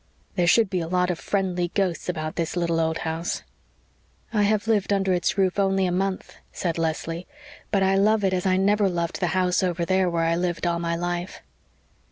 There 0.33 0.47
should 0.47 0.67
be 0.71 0.79
a 0.79 0.87
lot 0.87 1.11
of 1.11 1.19
friendly 1.19 1.67
ghosts 1.75 2.09
about 2.09 2.35
this 2.35 2.55
little 2.57 2.79
old 2.79 2.97
house." 3.05 3.43
"I 4.33 4.41
have 4.41 4.65
lived 4.67 4.91
under 4.91 5.13
its 5.13 5.37
roof 5.37 5.59
only 5.59 5.85
a 5.85 5.91
month," 5.91 6.37
said 6.51 6.79
Leslie, 6.79 7.27
"but 7.69 7.83
I 7.83 7.93
love 7.95 8.23
it 8.23 8.33
as 8.33 8.47
I 8.47 8.57
never 8.57 8.89
loved 8.89 9.19
the 9.19 9.27
house 9.37 9.61
over 9.61 9.85
there 9.85 10.09
where 10.09 10.23
I 10.23 10.31
have 10.31 10.39
lived 10.39 10.65
all 10.65 10.79
my 10.79 10.95
life." 10.95 11.43